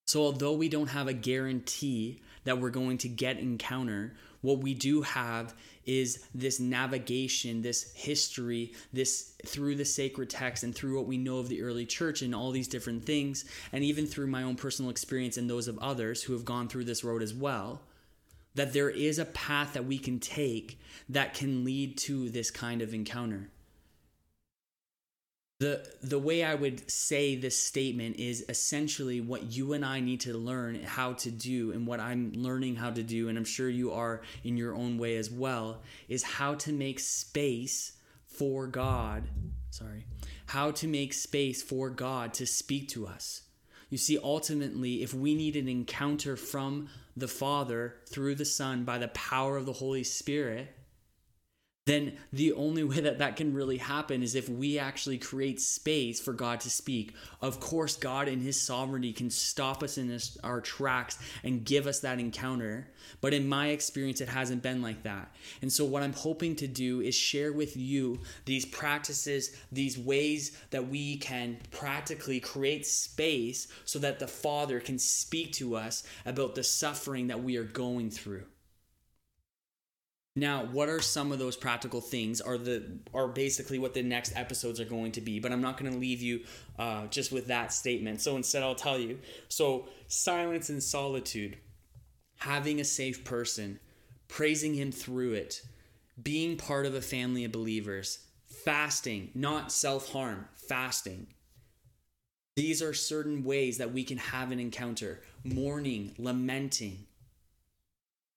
So 0.07 0.21
although 0.21 0.53
we 0.53 0.67
don't 0.67 0.87
have 0.87 1.07
a 1.07 1.13
guarantee 1.13 2.21
that 2.43 2.59
we're 2.59 2.71
going 2.71 2.97
to 2.97 3.07
get 3.07 3.37
encounter, 3.37 4.15
What 4.41 4.59
we 4.59 4.73
do 4.73 5.03
have 5.03 5.53
is 5.85 6.25
this 6.33 6.59
navigation, 6.59 7.61
this 7.61 7.93
history, 7.93 8.73
this 8.91 9.33
through 9.45 9.75
the 9.75 9.85
sacred 9.85 10.29
text 10.29 10.63
and 10.63 10.73
through 10.73 10.97
what 10.97 11.07
we 11.07 11.17
know 11.17 11.37
of 11.37 11.47
the 11.47 11.61
early 11.61 11.85
church 11.85 12.21
and 12.21 12.35
all 12.35 12.51
these 12.51 12.67
different 12.67 13.05
things, 13.05 13.45
and 13.71 13.83
even 13.83 14.05
through 14.05 14.27
my 14.27 14.43
own 14.43 14.55
personal 14.55 14.91
experience 14.91 15.37
and 15.37 15.49
those 15.49 15.67
of 15.67 15.77
others 15.79 16.23
who 16.23 16.33
have 16.33 16.45
gone 16.45 16.67
through 16.67 16.85
this 16.85 17.03
road 17.03 17.21
as 17.21 17.33
well, 17.33 17.81
that 18.55 18.73
there 18.73 18.89
is 18.89 19.17
a 19.19 19.25
path 19.25 19.73
that 19.73 19.85
we 19.85 19.97
can 19.97 20.19
take 20.19 20.79
that 21.07 21.33
can 21.33 21.63
lead 21.63 21.97
to 21.97 22.29
this 22.29 22.51
kind 22.51 22.81
of 22.81 22.93
encounter 22.93 23.49
the 25.61 25.87
the 26.01 26.17
way 26.17 26.43
I 26.43 26.55
would 26.55 26.89
say 26.89 27.35
this 27.35 27.55
statement 27.55 28.15
is 28.15 28.43
essentially 28.49 29.21
what 29.21 29.51
you 29.51 29.73
and 29.73 29.85
I 29.85 29.99
need 29.99 30.21
to 30.21 30.35
learn 30.35 30.81
how 30.81 31.13
to 31.13 31.29
do 31.29 31.71
and 31.71 31.85
what 31.85 31.99
I'm 31.99 32.33
learning 32.33 32.77
how 32.77 32.89
to 32.89 33.03
do 33.03 33.29
and 33.29 33.37
I'm 33.37 33.45
sure 33.45 33.69
you 33.69 33.91
are 33.91 34.23
in 34.43 34.57
your 34.57 34.73
own 34.73 34.97
way 34.97 35.17
as 35.17 35.29
well 35.29 35.83
is 36.09 36.23
how 36.23 36.55
to 36.55 36.73
make 36.73 36.99
space 36.99 37.91
for 38.25 38.65
God 38.65 39.29
sorry 39.69 40.07
how 40.47 40.71
to 40.71 40.87
make 40.87 41.13
space 41.13 41.61
for 41.61 41.91
God 41.91 42.33
to 42.33 42.47
speak 42.47 42.89
to 42.89 43.05
us. 43.05 43.43
You 43.91 43.99
see 43.99 44.17
ultimately 44.21 45.03
if 45.03 45.13
we 45.13 45.35
need 45.35 45.55
an 45.55 45.67
encounter 45.67 46.35
from 46.35 46.89
the 47.15 47.27
Father 47.27 47.97
through 48.09 48.35
the 48.35 48.45
Son 48.45 48.83
by 48.83 48.97
the 48.97 49.09
power 49.09 49.57
of 49.57 49.67
the 49.67 49.73
Holy 49.73 50.03
Spirit 50.03 50.75
then 51.85 52.13
the 52.31 52.53
only 52.53 52.83
way 52.83 52.99
that 52.99 53.17
that 53.17 53.35
can 53.35 53.55
really 53.55 53.77
happen 53.77 54.21
is 54.21 54.35
if 54.35 54.47
we 54.47 54.77
actually 54.77 55.17
create 55.17 55.59
space 55.59 56.21
for 56.21 56.31
God 56.31 56.59
to 56.61 56.69
speak. 56.69 57.15
Of 57.41 57.59
course, 57.59 57.95
God 57.95 58.27
in 58.27 58.39
His 58.39 58.61
sovereignty 58.61 59.13
can 59.13 59.31
stop 59.31 59.81
us 59.81 59.97
in 59.97 60.07
this, 60.07 60.37
our 60.43 60.61
tracks 60.61 61.17
and 61.43 61.65
give 61.65 61.87
us 61.87 61.99
that 62.01 62.19
encounter. 62.19 62.87
But 63.19 63.33
in 63.33 63.49
my 63.49 63.69
experience, 63.69 64.21
it 64.21 64.29
hasn't 64.29 64.61
been 64.61 64.83
like 64.83 65.01
that. 65.03 65.33
And 65.63 65.73
so, 65.73 65.83
what 65.83 66.03
I'm 66.03 66.13
hoping 66.13 66.55
to 66.57 66.67
do 66.67 67.01
is 67.01 67.15
share 67.15 67.51
with 67.51 67.75
you 67.75 68.19
these 68.45 68.65
practices, 68.65 69.55
these 69.71 69.97
ways 69.97 70.51
that 70.69 70.87
we 70.87 71.17
can 71.17 71.57
practically 71.71 72.39
create 72.39 72.85
space 72.85 73.67
so 73.85 73.97
that 73.99 74.19
the 74.19 74.27
Father 74.27 74.79
can 74.79 74.99
speak 74.99 75.51
to 75.53 75.75
us 75.75 76.03
about 76.27 76.53
the 76.53 76.63
suffering 76.63 77.27
that 77.27 77.43
we 77.43 77.57
are 77.57 77.63
going 77.63 78.11
through. 78.11 78.43
Now, 80.35 80.63
what 80.63 80.87
are 80.87 81.01
some 81.01 81.33
of 81.33 81.39
those 81.39 81.57
practical 81.57 81.99
things? 81.99 82.39
Are 82.39 82.57
the 82.57 82.99
are 83.13 83.27
basically 83.27 83.79
what 83.79 83.93
the 83.93 84.01
next 84.01 84.33
episodes 84.35 84.79
are 84.79 84.85
going 84.85 85.11
to 85.13 85.21
be, 85.21 85.39
but 85.39 85.51
I'm 85.51 85.61
not 85.61 85.77
going 85.77 85.91
to 85.91 85.97
leave 85.97 86.21
you 86.21 86.41
uh, 86.79 87.07
just 87.07 87.33
with 87.33 87.47
that 87.47 87.73
statement. 87.73 88.21
So 88.21 88.37
instead, 88.37 88.63
I'll 88.63 88.75
tell 88.75 88.97
you. 88.97 89.19
So 89.49 89.89
silence 90.07 90.69
and 90.69 90.81
solitude, 90.81 91.57
having 92.37 92.79
a 92.79 92.85
safe 92.85 93.25
person, 93.25 93.79
praising 94.29 94.73
Him 94.73 94.93
through 94.93 95.33
it, 95.33 95.61
being 96.21 96.55
part 96.55 96.85
of 96.85 96.95
a 96.95 97.01
family 97.01 97.43
of 97.43 97.51
believers, 97.51 98.19
fasting, 98.63 99.31
not 99.35 99.69
self 99.69 100.13
harm, 100.13 100.47
fasting. 100.55 101.27
These 102.55 102.81
are 102.81 102.93
certain 102.93 103.43
ways 103.43 103.79
that 103.79 103.93
we 103.93 104.05
can 104.05 104.17
have 104.17 104.51
an 104.51 104.59
encounter. 104.59 105.21
Mourning, 105.43 106.13
lamenting, 106.17 107.07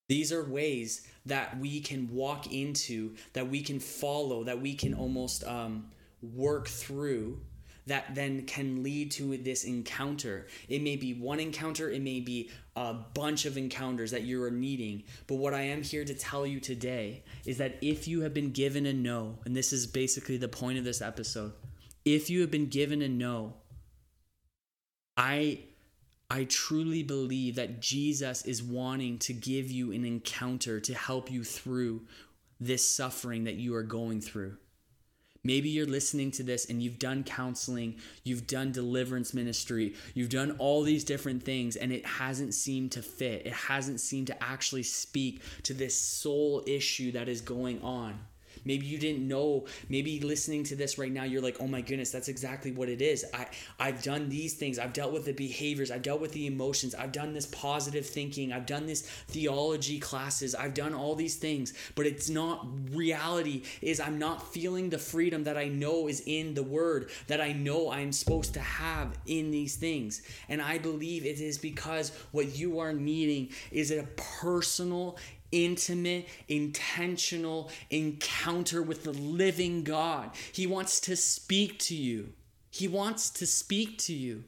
these 0.08 0.32
are 0.32 0.44
ways 0.44 1.06
that 1.26 1.58
we 1.58 1.80
can 1.80 2.12
walk 2.12 2.52
into, 2.52 3.14
that 3.32 3.48
we 3.48 3.62
can 3.62 3.80
follow, 3.80 4.44
that 4.44 4.60
we 4.60 4.74
can 4.74 4.94
almost 4.94 5.44
um, 5.44 5.90
work 6.20 6.68
through, 6.68 7.40
that 7.86 8.14
then 8.14 8.44
can 8.46 8.82
lead 8.82 9.10
to 9.12 9.36
this 9.38 9.64
encounter. 9.64 10.46
It 10.68 10.82
may 10.82 10.96
be 10.96 11.14
one 11.14 11.40
encounter, 11.40 11.90
it 11.90 12.02
may 12.02 12.20
be 12.20 12.50
a 12.76 12.94
bunch 12.94 13.44
of 13.44 13.56
encounters 13.56 14.10
that 14.10 14.22
you 14.22 14.42
are 14.42 14.50
needing. 14.50 15.04
But 15.26 15.36
what 15.36 15.54
I 15.54 15.62
am 15.62 15.82
here 15.82 16.04
to 16.04 16.14
tell 16.14 16.46
you 16.46 16.60
today 16.60 17.22
is 17.46 17.58
that 17.58 17.76
if 17.82 18.08
you 18.08 18.22
have 18.22 18.34
been 18.34 18.50
given 18.52 18.86
a 18.86 18.92
no, 18.92 19.38
and 19.44 19.56
this 19.56 19.72
is 19.72 19.86
basically 19.86 20.36
the 20.36 20.48
point 20.48 20.78
of 20.78 20.84
this 20.84 21.02
episode, 21.02 21.52
if 22.04 22.28
you 22.28 22.40
have 22.42 22.50
been 22.50 22.66
given 22.66 23.00
a 23.02 23.08
no, 23.08 23.54
I 25.16 25.60
I 26.34 26.42
truly 26.42 27.04
believe 27.04 27.54
that 27.54 27.80
Jesus 27.80 28.44
is 28.44 28.60
wanting 28.60 29.18
to 29.20 29.32
give 29.32 29.70
you 29.70 29.92
an 29.92 30.04
encounter 30.04 30.80
to 30.80 30.92
help 30.92 31.30
you 31.30 31.44
through 31.44 32.02
this 32.58 32.84
suffering 32.84 33.44
that 33.44 33.54
you 33.54 33.72
are 33.76 33.84
going 33.84 34.20
through. 34.20 34.56
Maybe 35.44 35.68
you're 35.68 35.86
listening 35.86 36.32
to 36.32 36.42
this 36.42 36.68
and 36.68 36.82
you've 36.82 36.98
done 36.98 37.22
counseling, 37.22 38.00
you've 38.24 38.48
done 38.48 38.72
deliverance 38.72 39.32
ministry, 39.32 39.94
you've 40.14 40.28
done 40.28 40.56
all 40.58 40.82
these 40.82 41.04
different 41.04 41.44
things, 41.44 41.76
and 41.76 41.92
it 41.92 42.04
hasn't 42.04 42.54
seemed 42.54 42.90
to 42.92 43.02
fit. 43.02 43.46
It 43.46 43.52
hasn't 43.52 44.00
seemed 44.00 44.26
to 44.26 44.42
actually 44.42 44.82
speak 44.82 45.40
to 45.62 45.72
this 45.72 45.96
soul 45.96 46.64
issue 46.66 47.12
that 47.12 47.28
is 47.28 47.42
going 47.42 47.80
on. 47.80 48.18
Maybe 48.64 48.86
you 48.86 48.98
didn't 48.98 49.26
know. 49.26 49.66
Maybe 49.88 50.20
listening 50.20 50.64
to 50.64 50.76
this 50.76 50.98
right 50.98 51.12
now, 51.12 51.24
you're 51.24 51.42
like, 51.42 51.56
oh 51.60 51.66
my 51.66 51.80
goodness, 51.80 52.10
that's 52.10 52.28
exactly 52.28 52.72
what 52.72 52.88
it 52.88 53.02
is. 53.02 53.24
I, 53.34 53.46
I've 53.78 54.02
done 54.02 54.28
these 54.28 54.54
things. 54.54 54.78
I've 54.78 54.92
dealt 54.92 55.12
with 55.12 55.24
the 55.24 55.32
behaviors. 55.32 55.90
I've 55.90 56.02
dealt 56.02 56.20
with 56.20 56.32
the 56.32 56.46
emotions. 56.46 56.94
I've 56.94 57.12
done 57.12 57.32
this 57.32 57.46
positive 57.46 58.06
thinking. 58.06 58.52
I've 58.52 58.66
done 58.66 58.86
this 58.86 59.02
theology 59.02 59.98
classes. 59.98 60.54
I've 60.54 60.74
done 60.74 60.94
all 60.94 61.14
these 61.14 61.36
things. 61.36 61.74
But 61.94 62.06
it's 62.06 62.28
not 62.28 62.66
reality, 62.90 63.62
is 63.82 64.00
I'm 64.00 64.18
not 64.18 64.52
feeling 64.52 64.90
the 64.90 64.98
freedom 64.98 65.44
that 65.44 65.56
I 65.56 65.68
know 65.68 66.08
is 66.08 66.22
in 66.26 66.54
the 66.54 66.62
word, 66.62 67.10
that 67.26 67.40
I 67.40 67.52
know 67.52 67.90
I'm 67.90 68.12
supposed 68.12 68.54
to 68.54 68.60
have 68.60 69.18
in 69.26 69.50
these 69.50 69.76
things. 69.76 70.22
And 70.48 70.60
I 70.60 70.78
believe 70.78 71.24
it 71.24 71.40
is 71.40 71.58
because 71.58 72.12
what 72.32 72.56
you 72.56 72.78
are 72.78 72.92
needing 72.92 73.50
is 73.70 73.90
a 73.90 74.04
personal 74.16 75.16
intimate, 75.54 76.28
intentional 76.48 77.70
encounter 77.90 78.82
with 78.82 79.04
the 79.04 79.12
living 79.12 79.84
God. 79.84 80.30
He 80.52 80.66
wants 80.66 81.00
to 81.00 81.16
speak 81.16 81.78
to 81.80 81.94
you. 81.94 82.32
He 82.70 82.88
wants 82.88 83.30
to 83.30 83.46
speak 83.46 83.98
to 83.98 84.12
you. 84.12 84.44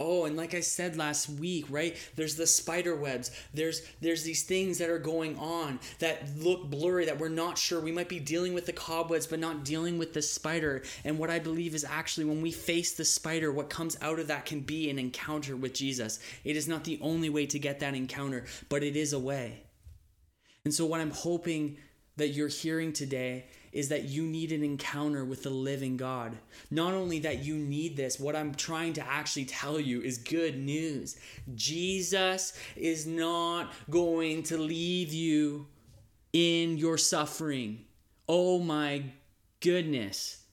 Oh, 0.00 0.24
and 0.24 0.36
like 0.36 0.54
I 0.54 0.60
said 0.60 0.96
last 0.96 1.28
week, 1.28 1.66
right? 1.70 1.96
There's 2.16 2.34
the 2.34 2.48
spider 2.48 2.96
webs. 2.96 3.30
There's 3.52 3.82
there's 4.00 4.24
these 4.24 4.42
things 4.42 4.78
that 4.78 4.90
are 4.90 4.98
going 4.98 5.38
on 5.38 5.78
that 6.00 6.36
look 6.36 6.68
blurry 6.68 7.04
that 7.04 7.20
we're 7.20 7.28
not 7.28 7.56
sure. 7.56 7.80
We 7.80 7.92
might 7.92 8.08
be 8.08 8.18
dealing 8.18 8.54
with 8.54 8.66
the 8.66 8.72
cobwebs 8.72 9.28
but 9.28 9.38
not 9.38 9.64
dealing 9.64 9.96
with 9.96 10.12
the 10.12 10.20
spider. 10.20 10.82
And 11.04 11.16
what 11.16 11.30
I 11.30 11.38
believe 11.38 11.76
is 11.76 11.84
actually 11.84 12.24
when 12.24 12.42
we 12.42 12.50
face 12.50 12.94
the 12.94 13.04
spider, 13.04 13.52
what 13.52 13.70
comes 13.70 13.96
out 14.02 14.18
of 14.18 14.26
that 14.26 14.46
can 14.46 14.60
be 14.60 14.90
an 14.90 14.98
encounter 14.98 15.54
with 15.54 15.74
Jesus. 15.74 16.18
It 16.42 16.56
is 16.56 16.66
not 16.66 16.82
the 16.82 16.98
only 17.00 17.30
way 17.30 17.46
to 17.46 17.58
get 17.60 17.78
that 17.78 17.94
encounter, 17.94 18.46
but 18.68 18.82
it 18.82 18.96
is 18.96 19.12
a 19.12 19.18
way. 19.18 19.62
And 20.64 20.74
so 20.74 20.86
what 20.86 21.00
I'm 21.00 21.12
hoping 21.12 21.76
that 22.16 22.28
you're 22.28 22.48
hearing 22.48 22.92
today 22.92 23.44
is 23.74 23.88
that 23.88 24.04
you 24.04 24.22
need 24.22 24.52
an 24.52 24.62
encounter 24.62 25.24
with 25.24 25.42
the 25.42 25.50
living 25.50 25.98
God. 25.98 26.38
Not 26.70 26.94
only 26.94 27.18
that 27.18 27.44
you 27.44 27.56
need 27.56 27.96
this, 27.96 28.18
what 28.18 28.36
I'm 28.36 28.54
trying 28.54 28.94
to 28.94 29.06
actually 29.06 29.44
tell 29.44 29.78
you 29.78 30.00
is 30.00 30.16
good 30.16 30.56
news. 30.56 31.16
Jesus 31.54 32.54
is 32.76 33.06
not 33.06 33.72
going 33.90 34.44
to 34.44 34.56
leave 34.56 35.12
you 35.12 35.66
in 36.32 36.78
your 36.78 36.96
suffering. 36.96 37.84
Oh 38.28 38.60
my 38.60 39.04
goodness. 39.60 40.43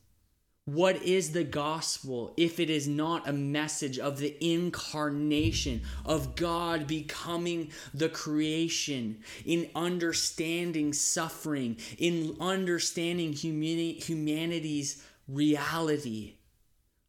What 0.74 1.04
is 1.04 1.34
the 1.34 1.44
gospel 1.44 2.34
if 2.38 2.58
it 2.58 2.70
is 2.70 2.88
not 2.88 3.28
a 3.28 3.34
message 3.34 4.00
of 4.00 4.20
the 4.20 4.38
incarnation, 4.40 5.82
of 6.06 6.38
God 6.38 6.88
becoming 6.88 7.72
the 7.94 8.08
creation, 8.08 9.22
in 9.46 9.70
understanding 9.76 10.94
suffering, 10.94 11.76
in 11.98 12.38
understanding 12.40 13.34
humani- 13.34 14.00
humanity's 14.00 15.04
reality? 15.28 16.36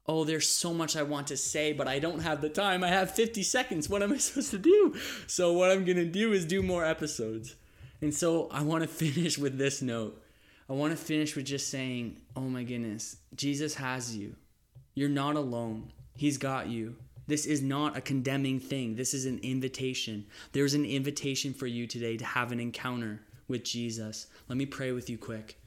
Oh, 0.09 0.25
there's 0.25 0.49
so 0.49 0.75
much 0.75 0.97
I 0.97 1.05
want 1.05 1.29
to 1.29 1.37
say, 1.37 1.73
but 1.73 1.87
I 1.87 2.01
don't 2.01 2.23
have 2.23 2.41
the 2.41 2.49
time. 2.49 2.83
I 2.83 2.89
have 2.89 3.15
50 3.15 3.45
seconds. 3.45 3.89
What 3.89 4.03
am 4.03 4.13
I 4.13 4.17
supposed 4.19 4.51
to 4.51 4.59
do? 4.59 4.97
So, 5.29 5.53
what 5.53 5.71
I'm 5.71 5.85
going 5.85 5.99
to 5.99 6.05
do 6.05 6.33
is 6.33 6.45
do 6.45 6.63
more 6.63 6.85
episodes. 6.85 7.55
And 8.01 8.13
so, 8.13 8.49
I 8.51 8.63
want 8.63 8.83
to 8.83 8.89
finish 8.89 9.39
with 9.39 9.57
this 9.57 9.81
note. 9.81 10.21
I 10.73 10.75
want 10.75 10.97
to 10.97 11.05
finish 11.05 11.37
with 11.37 11.45
just 11.45 11.69
saying, 11.69 12.17
oh 12.35 12.49
my 12.49 12.63
goodness, 12.63 13.19
Jesus 13.35 13.75
has 13.75 14.17
you. 14.17 14.37
You're 14.95 15.11
not 15.11 15.37
alone. 15.37 15.93
He's 16.17 16.39
got 16.39 16.69
you. 16.69 16.97
This 17.27 17.45
is 17.45 17.61
not 17.61 17.95
a 17.95 18.01
condemning 18.01 18.59
thing. 18.59 18.97
This 18.97 19.13
is 19.13 19.27
an 19.27 19.39
invitation. 19.43 20.25
There's 20.53 20.73
an 20.73 20.87
invitation 20.87 21.53
for 21.53 21.67
you 21.67 21.87
today 21.87 22.17
to 22.17 22.25
have 22.25 22.53
an 22.53 22.59
encounter 22.59 23.21
with 23.49 23.65
Jesus. 23.65 24.29
Let 24.49 24.57
me 24.57 24.65
pray 24.65 24.93
with 24.93 25.11
you 25.11 25.19
quick. 25.19 25.61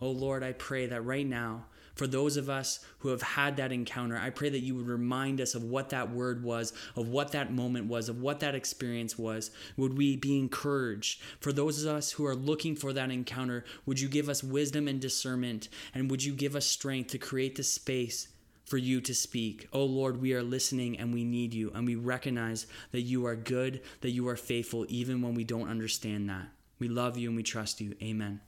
Oh 0.00 0.08
Lord, 0.08 0.42
I 0.42 0.52
pray 0.52 0.86
that 0.86 1.04
right 1.04 1.26
now 1.26 1.66
for 1.96 2.06
those 2.06 2.36
of 2.36 2.48
us 2.48 2.80
who 2.98 3.08
have 3.08 3.22
had 3.22 3.56
that 3.56 3.72
encounter, 3.72 4.16
I 4.16 4.30
pray 4.30 4.50
that 4.50 4.60
you 4.62 4.76
would 4.76 4.86
remind 4.86 5.40
us 5.40 5.54
of 5.54 5.64
what 5.64 5.88
that 5.90 6.10
word 6.10 6.44
was, 6.44 6.72
of 6.94 7.08
what 7.08 7.32
that 7.32 7.52
moment 7.52 7.86
was, 7.86 8.08
of 8.08 8.20
what 8.20 8.40
that 8.40 8.54
experience 8.54 9.18
was. 9.18 9.50
Would 9.76 9.96
we 9.96 10.14
be 10.14 10.38
encouraged? 10.38 11.22
For 11.40 11.52
those 11.52 11.82
of 11.82 11.94
us 11.94 12.12
who 12.12 12.26
are 12.26 12.36
looking 12.36 12.76
for 12.76 12.92
that 12.92 13.10
encounter, 13.10 13.64
would 13.86 13.98
you 13.98 14.08
give 14.08 14.28
us 14.28 14.44
wisdom 14.44 14.86
and 14.86 15.00
discernment? 15.00 15.70
And 15.94 16.10
would 16.10 16.22
you 16.22 16.34
give 16.34 16.54
us 16.54 16.66
strength 16.66 17.10
to 17.12 17.18
create 17.18 17.56
the 17.56 17.62
space 17.62 18.28
for 18.66 18.76
you 18.78 19.00
to 19.00 19.14
speak. 19.14 19.68
Oh 19.72 19.84
Lord, 19.84 20.20
we 20.20 20.34
are 20.34 20.42
listening 20.42 20.98
and 20.98 21.14
we 21.14 21.24
need 21.24 21.54
you, 21.54 21.70
and 21.72 21.86
we 21.86 21.94
recognize 21.94 22.66
that 22.90 23.02
you 23.02 23.24
are 23.26 23.36
good, 23.36 23.80
that 24.00 24.10
you 24.10 24.26
are 24.28 24.36
faithful, 24.36 24.84
even 24.88 25.22
when 25.22 25.34
we 25.34 25.44
don't 25.44 25.68
understand 25.68 26.28
that. 26.28 26.48
We 26.80 26.88
love 26.88 27.16
you 27.16 27.28
and 27.28 27.36
we 27.36 27.44
trust 27.44 27.80
you. 27.80 27.94
Amen. 28.02 28.40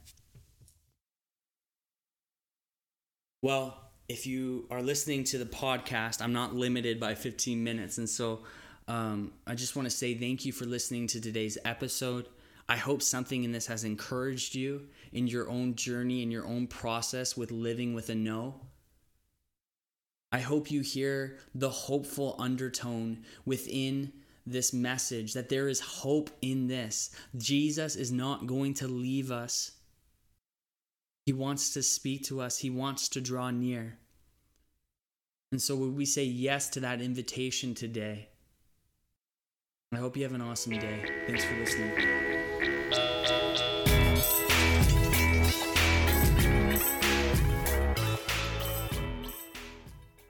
Well, 3.41 3.77
if 4.09 4.27
you 4.27 4.65
are 4.69 4.81
listening 4.81 5.23
to 5.25 5.37
the 5.37 5.45
podcast, 5.45 6.21
I'm 6.21 6.33
not 6.33 6.55
limited 6.55 6.99
by 6.99 7.15
15 7.15 7.63
minutes. 7.63 7.97
And 7.97 8.09
so 8.09 8.39
um, 8.89 9.31
I 9.47 9.55
just 9.55 9.77
want 9.77 9.85
to 9.85 9.95
say 9.95 10.13
thank 10.13 10.43
you 10.43 10.51
for 10.51 10.65
listening 10.65 11.07
to 11.07 11.21
today's 11.21 11.57
episode. 11.63 12.27
I 12.67 12.75
hope 12.75 13.01
something 13.01 13.45
in 13.45 13.51
this 13.53 13.67
has 13.67 13.85
encouraged 13.85 14.55
you 14.55 14.87
in 15.13 15.27
your 15.27 15.49
own 15.49 15.75
journey, 15.75 16.21
in 16.21 16.31
your 16.31 16.45
own 16.45 16.67
process 16.67 17.37
with 17.37 17.51
living 17.51 17.93
with 17.93 18.09
a 18.09 18.15
no. 18.15 18.55
I 20.31 20.39
hope 20.39 20.69
you 20.69 20.81
hear 20.81 21.37
the 21.55 21.69
hopeful 21.69 22.35
undertone 22.39 23.23
within 23.45 24.11
this 24.45 24.73
message 24.73 25.33
that 25.33 25.49
there 25.49 25.69
is 25.69 25.79
hope 25.79 26.29
in 26.41 26.67
this. 26.67 27.11
Jesus 27.37 27.95
is 27.95 28.11
not 28.11 28.47
going 28.47 28.73
to 28.75 28.87
leave 28.87 29.31
us. 29.31 29.71
He 31.29 31.33
wants 31.33 31.73
to 31.75 31.83
speak 31.83 32.23
to 32.23 32.41
us, 32.41 32.57
He 32.57 32.71
wants 32.71 33.07
to 33.09 33.21
draw 33.21 33.51
near. 33.51 33.99
And 35.51 35.61
so, 35.61 35.75
would 35.75 35.95
we 35.95 36.03
say 36.03 36.23
yes 36.23 36.69
to 36.69 36.79
that 36.79 37.01
invitation 37.01 37.75
today? 37.75 38.29
I 39.93 39.97
hope 39.97 40.17
you 40.17 40.23
have 40.23 40.33
an 40.33 40.41
awesome 40.41 40.79
day. 40.79 41.23
Thanks 41.27 41.45
for 41.45 41.55
listening. 41.59 42.28